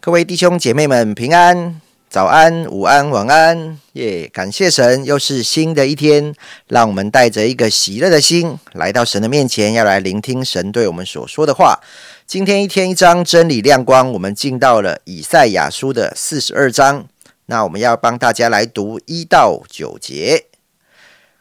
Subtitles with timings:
[0.00, 4.28] 各位弟兄姐妹们平安，早安、午安、晚安，耶！
[4.32, 6.34] 感谢神，又是新的一天，
[6.68, 11.80] 让我们带着一个喜乐的心来到神的面前，要来聆听神对我们所说的话。
[12.26, 17.06] 今天一天一章真理亮光，我们进到了以赛亚书的四十二章。
[17.46, 20.46] 那我们要帮大家来读一到九节。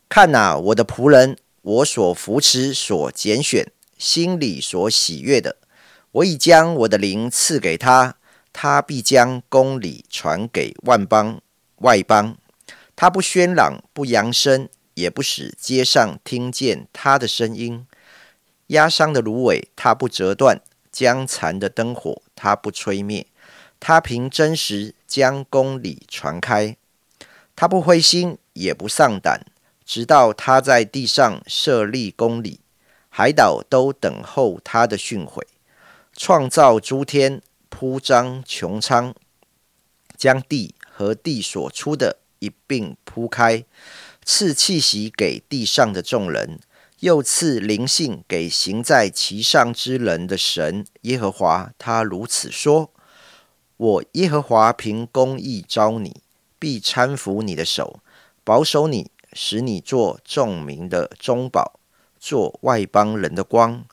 [0.10, 5.56] 看哪，我的仆人，我所扶持、所拣选、心里所喜悦的，
[6.12, 8.18] 我已将我的灵赐给他。
[8.52, 11.42] 他必将公理传给万邦
[11.78, 12.38] 外邦，
[12.96, 17.88] 他不喧嚷，不扬声，也不使街上听见他的声音。
[18.68, 20.58] 压伤的芦苇，他不折断；
[20.94, 23.28] 将残的灯火，他不吹灭。
[23.82, 26.78] 他凭真实将公理传开，
[27.54, 29.46] 他不灰心，也不丧胆，
[29.84, 32.62] 直到他在地上设立公理，
[33.10, 35.42] 海岛都等候他的训诲，
[36.16, 37.42] 创造诸天。
[37.76, 39.16] 铺张穹苍，
[40.16, 43.66] 将地和地所出的一并铺开，
[44.24, 46.60] 赐气息给地上的众人，
[47.04, 51.74] 又赐灵性给行在其上之人的神耶和华。
[51.78, 52.94] 他如此说：
[53.76, 56.22] 我耶和华凭公义招你，
[56.58, 58.00] 必搀扶你的手，
[58.46, 61.78] 保守你，使你做众民的中保，
[62.18, 63.84] 做外邦人的光，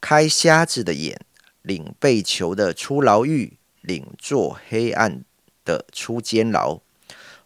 [0.00, 1.20] 开瞎子的眼。
[1.62, 5.24] 领被囚的出牢狱，领坐黑暗
[5.64, 6.78] 的出监牢。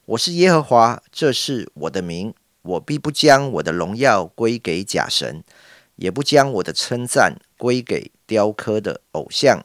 [0.04, 2.34] 我是耶和华，这是我的名。
[2.66, 5.42] 我必不将我的荣耀归给假神，
[5.96, 9.64] 也不将我的称赞归给雕刻的偶像。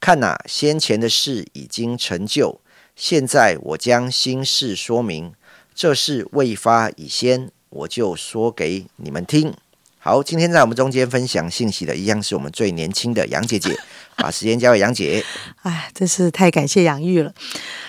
[0.00, 2.60] 看哪，先前的事已经成就，
[2.94, 5.32] 现在我将心事说明。
[5.74, 9.54] 这事未发已先，我就说给你们听。
[10.00, 13.76] 好，今天在我们中间分享信息的一样是我们最年轻的杨姐姐，
[14.16, 15.24] 把时间交给杨姐。
[15.62, 17.34] 哎，真是太感谢杨玉了。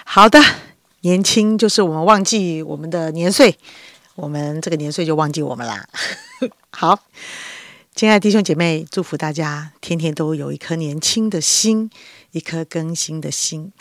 [0.06, 0.40] 好的，
[1.02, 3.56] 年轻就是我们忘记我们的年岁，
[4.22, 5.88] 我们这个年岁就忘记我们啦。
[6.72, 7.00] 好，
[7.96, 11.90] 亲爱的弟兄姐妹，祝福大家天天都有一颗年轻的心，
[12.32, 13.72] 一颗更新的心。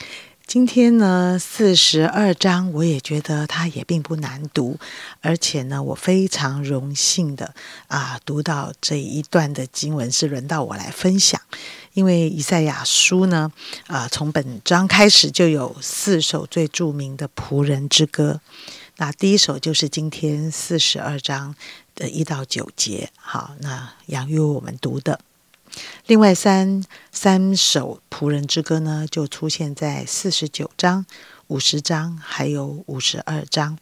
[0.47, 4.79] 今天呢，四十二章，我也觉得它也并不难读，
[5.21, 7.53] 而且呢，我非常荣幸的
[7.89, 11.39] 啊，读到这一段的经文是轮到我来分享。
[11.93, 13.53] 因为以赛亚书呢，
[13.89, 18.41] 啊，从本章开始就有四首最著名的仆人之歌，
[19.01, 21.55] 那第一首就是今天四十二章
[21.95, 23.11] 的一到九节。
[23.17, 25.21] 好，那杨玉我们读的。
[26.07, 26.83] 另外三
[27.13, 31.07] 三首仆人之歌呢，就出现在四十九章、
[31.47, 33.79] 五十章，还有五十二章。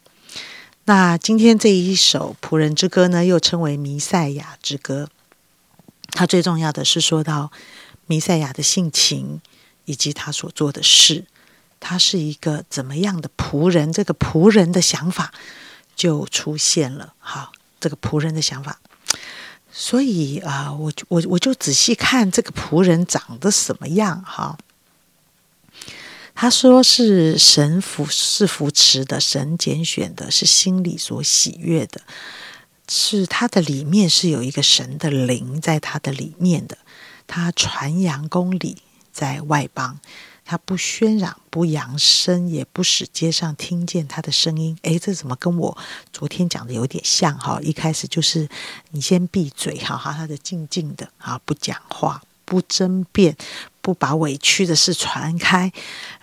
[0.85, 5.09] 那今天这一首仆人之歌呢，又称为弥赛亚之歌。
[6.11, 7.51] 它最重要的是说到
[8.05, 9.41] 弥赛亚的性情
[9.85, 11.25] 以及他所做的事。
[11.79, 13.91] 他是一个怎么样的仆人？
[13.93, 15.31] 这个仆人的想法
[15.95, 17.13] 就出现了。
[17.19, 18.79] 好，这个仆人的想法。
[19.71, 24.57] 所以啊，我我我就仔细看这个仆人长得什么样哈。
[26.33, 32.01] 他说是神扶是扶持的，神拣选的，是心里所喜悦的，
[32.89, 36.77] 是他的里面是有一个神的灵在他的里面的。
[37.27, 39.99] 他传扬公理在外邦。
[40.47, 44.77] 他不喧嚷，不扬声，也不使街上听见他的声音。
[44.83, 45.77] 诶，这怎么跟我
[46.13, 47.37] 昨天讲的有点像？
[47.37, 48.47] 哈，一开始就是
[48.91, 53.35] 你先闭嘴，哈哈，他的静静的啊，不讲话，不争辩。
[53.87, 55.71] 不把委屈的事传开，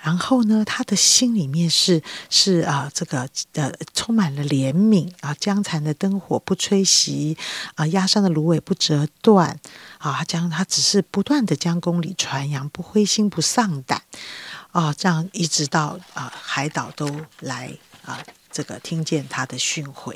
[0.02, 7.34] 然后呢，他的心里面是是啊，这个呃，充满了怜悯啊，江残的灯火不吹熄
[7.76, 9.58] 啊，压山的芦苇不折断
[9.96, 14.02] 啊，他将他只是不断的将公理传扬，不灰心不丧胆
[14.72, 17.08] 啊，这样一直到啊，海岛都
[17.40, 17.72] 来
[18.04, 18.22] 啊，
[18.52, 20.14] 这个听见他的训诲。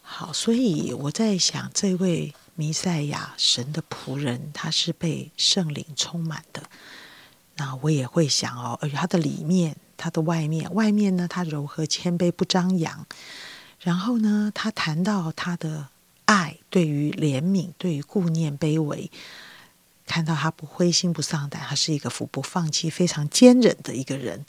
[0.00, 2.32] 好，所以我在想这位。
[2.56, 6.62] 弥赛亚神的仆人，他是被圣灵充满的。
[7.56, 13.06] 那我也会想哦，而他的里面，他的外面，外面呢，他柔和谦卑，不张扬。
[13.80, 15.88] 然后呢，他谈到他的
[16.24, 19.10] 爱，对于怜悯，对于顾念卑微，
[20.06, 24.46] 看到他不灰心不丧胆，他是一个福不放弃、非常坚忍的一个人。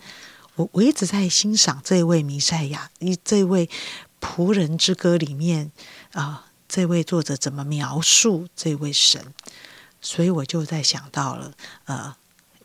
[0.55, 3.69] 我我一直在欣赏这位弥赛亚，一这位
[4.21, 5.71] 仆人之歌里面
[6.13, 6.47] 啊。
[6.67, 9.33] 这位作者怎么描述这位神？
[10.01, 11.53] 所以我就在想到了，
[11.85, 12.15] 呃，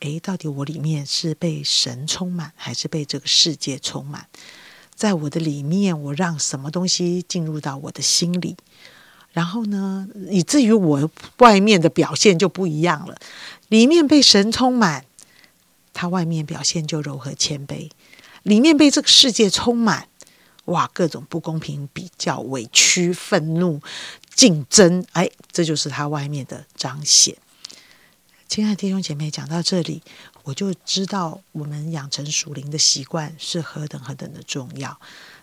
[0.00, 4.26] 诶，到底我里面是被神充满，还是被这个世界充满？
[4.94, 8.56] 在我的里面，我让什么东西进入到我的心里？
[9.32, 13.17] 然后呢，以至于我外面的表现就不一样了。
[13.69, 15.06] 里面被神充满，
[15.94, 17.88] 他外面表现就柔和谦卑；
[18.43, 20.08] 里面被这个世界充满，
[20.70, 23.81] 哇，各种不公平、比较、委屈、愤怒。
[24.34, 27.37] 竞争，哎，这就是他外面的彰显。
[28.49, 30.02] 亲爱的弟兄姐妹，讲到这里，
[30.44, 34.99] 我就知道我们养成属灵的习惯是何等何等的重要。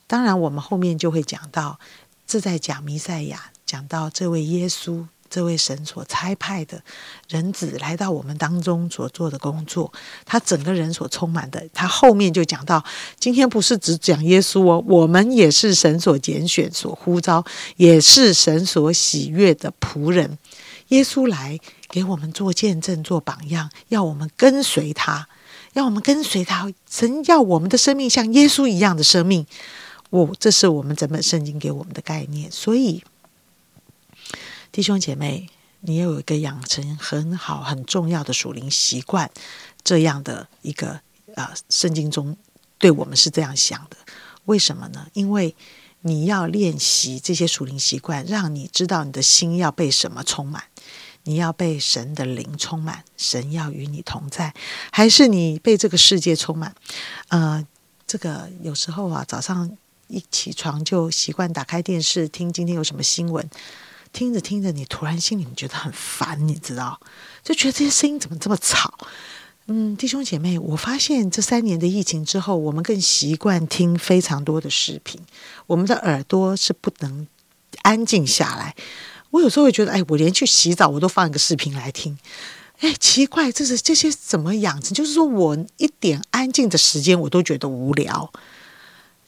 [0.08, 1.80] 当然，我们后面就会讲到，
[2.26, 5.06] 这在讲弥赛亚，讲到这位耶稣。
[5.30, 6.82] 这位神所差派的
[7.30, 9.92] 人子来到我们当中所做的工作，
[10.26, 12.84] 他整个人所充满的，他后面就讲到，
[13.20, 17.44] 今天不是只讲耶稣哦，我们也是神所拣选、所呼召，
[17.76, 20.38] 也是神所喜悦的仆人。
[20.90, 21.60] 耶稣来
[21.90, 25.28] 给我们做见证、做榜样，要我们跟随他，
[25.74, 26.72] 要我们跟随他。
[26.90, 29.46] 神要我们的生命像耶稣一样的生命，
[30.10, 33.04] 我这是我们整本圣经给我们的概念，所以。
[34.78, 39.28] 弟兄姐妹，你也有一个养成很好、很重要的属灵习惯，
[39.84, 41.02] 这样的一个
[41.34, 42.38] 啊，圣经中
[42.78, 43.98] 对我们是这样想的。
[44.46, 45.08] 为什么呢？
[45.14, 45.56] 因为
[46.02, 50.66] 你要练习这些属灵习惯，让你知道你的心要被什么充满，
[51.24, 54.54] 你要被神的灵充满，神要与你同在，
[54.92, 56.76] 还是你被这个世界充满？
[57.30, 57.66] 呃，
[58.06, 59.76] 这个有时候啊，早上
[60.06, 63.50] 一起床就习惯打开电视听今天有什么新闻。
[64.12, 67.00] 听着听着，你突然心里面觉得很烦，你知道，
[67.44, 68.94] 就觉得这些声音怎么这么吵？
[69.68, 75.20] 嗯，弟兄姐妹，我发现这三年的疫情之后，我们更习惯听非常多的视频，
[75.66, 77.28] 我们的耳朵是不能
[77.82, 78.76] 安静下来。
[79.32, 82.18] 我有时候会觉得，哎，我连去洗澡我都放一个视频来听，
[82.80, 84.94] 哎，奇怪，这是这些怎么养成？
[84.94, 88.32] 就是说我一点安静的时间我都觉得无聊。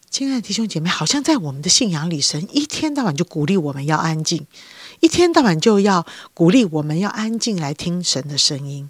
[0.10, 4.48] 亲爱的弟兄姐妹，好像在我们的信仰里，神一天到晚就鼓励我们要安静，
[5.02, 8.90] 一天到晚就要鼓励我们要安静来听神的声音，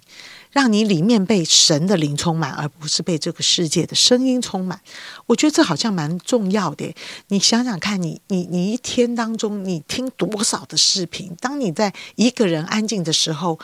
[0.50, 4.80] 让你里面被神的灵充满，而不是被这个世界的声音充满。
[5.26, 6.94] 我觉得这好像蛮重要的。
[7.28, 11.36] 你想想看，你你你一天当中你听多少的视频？
[11.38, 13.58] 当你在一个人安静的时候，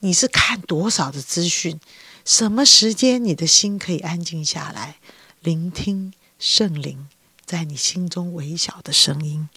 [0.00, 1.80] 你是看多少的资讯？
[2.26, 4.96] 什么时间你的心可以安静下来
[5.40, 6.12] 聆听？
[6.38, 7.08] 圣灵
[7.44, 9.48] 在你心中微小的声音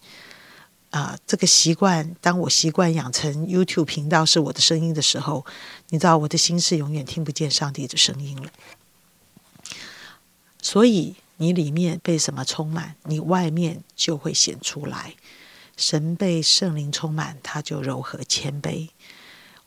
[0.89, 5.45] 啊，这个习惯，当我习惯养成 YouTube 频道是我的声音的时候，
[5.89, 8.51] 你知道我的心是永远听不见上帝的声音了。
[10.61, 15.15] 所以你里面被什么充满，你外面就会显出来。
[15.77, 18.89] 神被圣灵充满，他就柔和谦卑；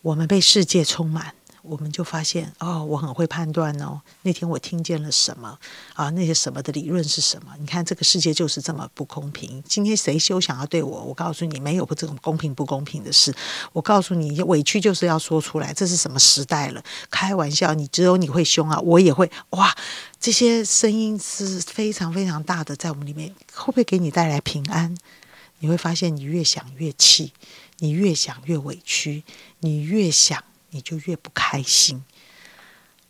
[0.03, 1.35] 我们被世界充满。
[1.67, 3.99] 我们就发现哦，我很会判断哦。
[4.23, 5.59] 那天我听见了什么
[5.95, 6.11] 啊？
[6.11, 7.55] 那些什么的理论是什么？
[7.59, 9.63] 你看这个世界就是这么不公平。
[9.67, 11.03] 今天谁休想要对我？
[11.03, 13.35] 我告诉你，没有不这种公平不公平的事。
[13.73, 15.73] 我告诉你，委屈就是要说出来。
[15.73, 16.85] 这是什么时代了？
[17.11, 19.75] 开玩笑，你只有你会凶啊，我也会哇。
[20.21, 24.95] 这些声音是非常非常大的，在我们里面会不会给你带来平安？
[25.61, 27.33] 你会发现，你越想越气，
[27.79, 29.25] 你越想越委屈，
[29.61, 30.45] 你越想。
[30.75, 32.03] 你就越不开心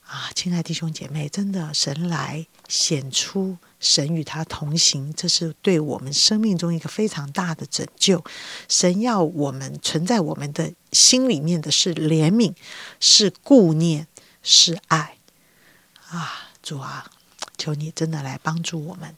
[0.06, 8.22] 啊，亲爱弟兄姐妹，真的神来显出神与他同行，这是对我们生命中一个非常大的拯救。
[8.68, 12.54] 神要我们存在我们的心里面的是怜悯，
[13.00, 14.06] 是顾念，
[14.42, 15.16] 是爱
[16.10, 16.50] 啊！
[16.62, 17.10] 主啊，
[17.56, 19.16] 求你真的来帮助我们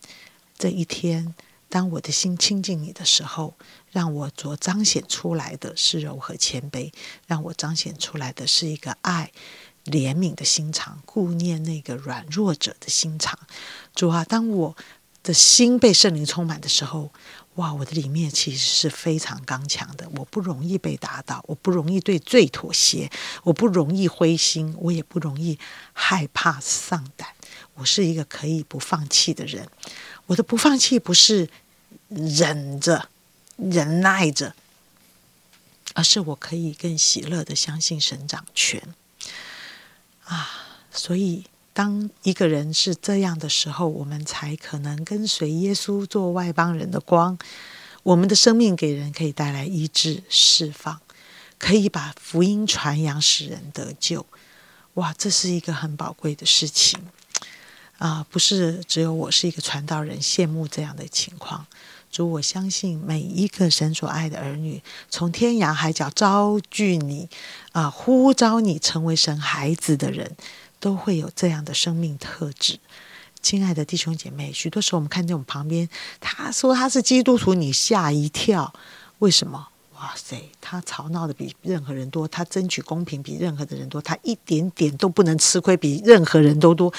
[0.56, 1.34] 这一天。
[1.68, 3.56] 当我的心亲近你的时候，
[3.96, 6.92] 让我所彰显出来的是柔和谦卑，
[7.26, 9.32] 让我彰显出来的是一个爱、
[9.86, 13.38] 怜悯的心肠，顾念那个软弱者的心肠。
[13.94, 14.76] 主啊，当我
[15.22, 17.10] 的心被圣灵充满的时候，
[17.54, 23.10] 哇，我的里面其实是非常刚强的，我不容易被打倒，我不容易对罪妥协，
[23.44, 25.58] 我不容易灰心，我也不容易
[25.94, 27.30] 害怕丧胆。
[27.72, 29.66] 我是一个可以不放弃的人。
[30.26, 31.48] 我的不放弃不是
[32.08, 33.08] 忍着、
[33.56, 34.54] 忍耐着，
[35.94, 38.82] 而是我可以更喜乐的相信神掌权
[40.24, 40.50] 啊！
[40.90, 47.38] 所以，当一个人是这样的时候，我们才可能跟随耶稣做外邦人的光。
[48.02, 51.00] 我们的生命给人可以带来医治、释放，
[51.58, 54.24] 可以把福音传扬，使人得救。
[54.94, 56.98] 哇，这是一个很宝贵的事情。
[57.98, 61.66] 啊，不是只有我是一个传道人，羡慕这样的情况。
[62.10, 67.28] 主，我相信每一个神所爱的儿女，从天涯海角招聚你，
[67.72, 70.36] 啊，呼召你成为神孩子的人，
[70.80, 72.78] 都会有这样的生命特质。
[73.42, 75.88] 亲爱的弟兄姐妹，许多时候我们看见我们旁边，
[76.20, 78.72] 他说他是基督徒，你吓一跳，
[79.18, 79.68] 为什么？
[79.98, 86.92] 哇塞，他吵闹的比任何人多，他争取公平比任何的人多，他一点点都不能吃亏，比任何人都多。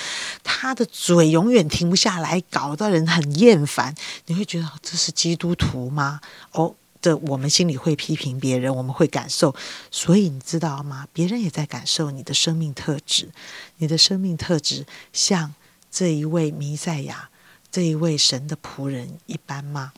[0.44, 3.94] 他的嘴永远停不下来，搞到人很厌烦。
[4.26, 6.20] 你会觉得这是基督徒吗？
[6.54, 9.56] 哦，这我们心里会批评别人，我们会感受。
[9.92, 11.08] 所以你知道吗？
[11.14, 13.30] 别人也在感受你的生命特质，
[13.78, 15.54] 你的生命特质像
[15.92, 17.30] 这一位弥赛亚，
[17.72, 19.94] 这一位神的仆人一般吗？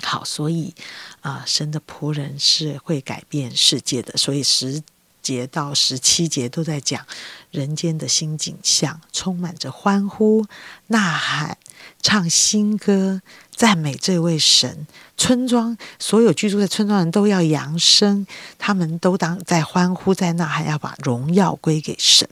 [0.00, 0.74] 好，所以
[1.20, 4.16] 啊，神的仆人是会改变世界的。
[4.16, 4.82] 所以十
[5.20, 7.06] 节到十七节都在讲
[7.50, 10.44] 人间的新景象，充满着欢呼、
[10.88, 11.56] 呐喊、
[12.00, 13.22] 唱新歌、
[13.54, 14.86] 赞美这位神。
[15.16, 18.26] 村庄所有居住在村庄人都要扬声，
[18.58, 22.28] 他们都当在欢呼，在呐喊，要把荣耀归给神。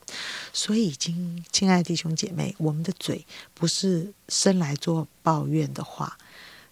[0.53, 3.25] 所以，今亲爱的弟兄姐妹，我们的嘴
[3.55, 6.19] 不是生来做抱怨的话。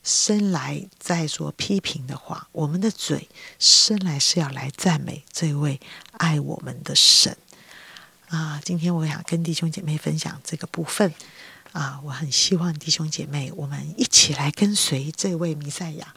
[0.08, 5.78] 生来在说批评的话，我们的嘴生来是要来赞美这位
[6.12, 7.36] 爱我们的神
[8.28, 8.58] 啊！
[8.64, 11.12] 今天我想跟弟兄姐妹分享这个部分
[11.72, 16.14] 啊，我很希望弟兄姐妹我们一起来跟随这位弥赛亚，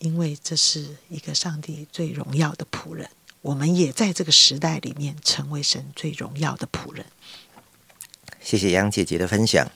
[0.00, 3.08] 因为这是一个上帝最荣耀的仆人，
[3.40, 7.06] 我们也在这个时代里面成为神最荣耀的仆人。
[8.40, 9.70] 谢谢杨姐姐的分享，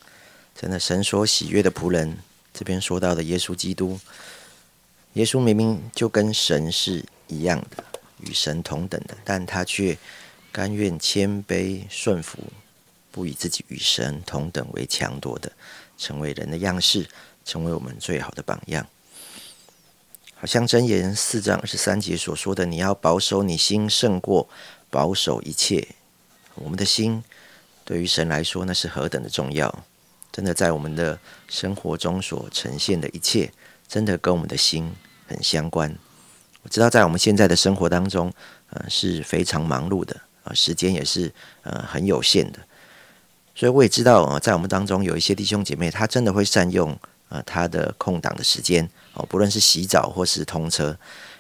[0.61, 2.19] 真的神所喜悦的仆人。
[2.57, 4.01] 这边说到的耶稣基督，
[5.13, 7.85] 耶稣明明就跟神是一样的，
[8.23, 9.99] 与神同等的，但他却
[10.51, 12.39] 甘愿谦卑顺服，
[13.13, 15.53] 不以自己与神同等为强夺的，
[15.99, 17.07] 成为人的样式，
[17.45, 18.87] 成为我们最好的榜样。
[20.35, 24.49] 好像箴言四章二十三节所说的：“你要保守你心，胜过
[24.89, 25.89] 保守一切。”
[26.57, 27.23] 我们的心
[27.85, 29.85] 对于神来说，那是何等的重要。
[30.33, 31.19] 真的在我们的
[31.49, 33.51] 生活中所呈现的一切，
[33.89, 34.93] 真的跟我们的心
[35.27, 35.97] 很相关。
[36.63, 38.33] 我知道在我们现在的生活当中，
[38.71, 42.59] 呃是非常忙碌的呃，时间也是呃很有限的。
[43.55, 50.99] 所以我也知道啊，在我们当中有一些弟兄姐妹，他真的会善用呃他的空档的时间哦，不论是洗澡或是通车，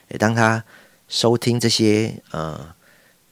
[0.08, 0.64] 也当他
[1.08, 2.74] 收听这些呃。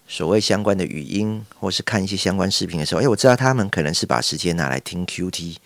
[0.07, 5.59] 所谓相关的语音，或是看一些相关视频的时候，哎，我知道他们可能是把时间拿来听 Q T，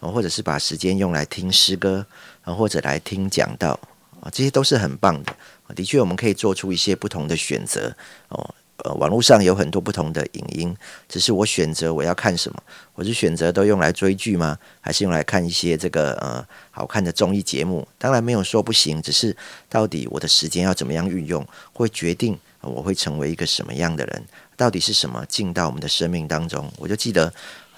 [0.00, 2.04] 哦，或者是把时间用来听诗歌，
[2.42, 3.78] 啊，或者来听讲道，
[4.20, 5.34] 啊，这些都是很棒的。
[5.74, 7.96] 的确，我们可以做出一些不同的选择。
[8.28, 10.76] 哦，呃，网络上有很多不同的影音，
[11.08, 12.62] 只是我选择我要看什么，
[12.94, 14.58] 我是选择都用来追剧吗？
[14.80, 17.86] 还是用来看一些这个呃好看的综艺节目？
[17.96, 19.34] 当然没有说不行，只是
[19.68, 22.36] 到底我的时间要怎么样运用，会决定。
[22.66, 24.24] 我会成为一个什么样的人？
[24.56, 26.70] 到底是什么进到我们的生命当中？
[26.78, 27.32] 我就记得，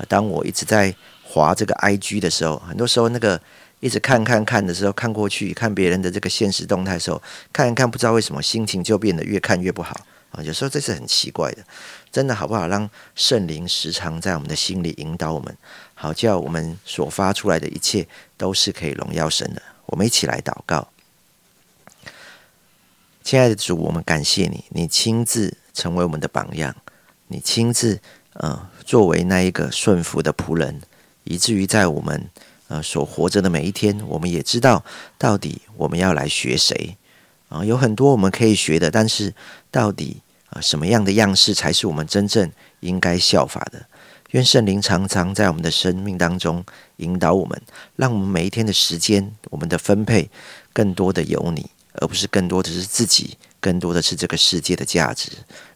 [0.09, 3.41] 当我一直在划这个 IG 的时候，很多时候那个
[3.81, 9.99] 一直看看看的时候，看过去看别人的这个现实动态的时候，看一看不知道为什么心情就变得越看越不好
[10.33, 10.43] 啊！
[10.43, 11.65] 有时候这是很奇怪的，
[12.13, 12.69] 真的好不好？
[12.69, 15.57] 让圣灵时常在我们的心里引导我们，
[15.95, 19.63] 好叫我们所发出来的一切都是可以荣耀神的。
[19.87, 20.89] 我们一起来祷告。
[23.27, 26.73] 亲爱的主，我们感谢你，你亲自成为我们的榜样，
[27.27, 28.01] 你亲自
[28.35, 30.81] 呃作为那一个顺服的仆人，
[31.25, 32.31] 以至于在我们
[32.69, 34.85] 呃所活着的每一天，我们也知道
[35.19, 36.97] 到底我们要来学谁
[37.49, 37.65] 啊？
[37.65, 39.35] 有很多我们可以学的，但是
[39.73, 43.87] 到底啊什么样的样式才是我们真正应该效法的？
[44.31, 46.65] 愿圣灵常常在我们的生命当中
[46.99, 47.61] 引导我们，
[47.97, 50.31] 让我们每一天的时间，我们的分配
[50.73, 51.69] 更多的有你。
[52.01, 55.31] 而不是更多的是自己，更多的是这个世界的价值。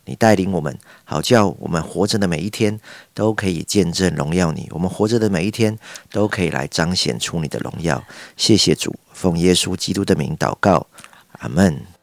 [0.04, 2.80] 你带领我们，好叫我们活着的每一天
[3.14, 4.68] 都可以见证荣耀你。
[4.72, 5.78] 我们活着的每一天
[6.10, 8.02] 都可以来彰显出你的荣耀。
[8.36, 10.86] 谢谢主，奉耶稣基督的名祷告，
[11.38, 11.99] 阿门。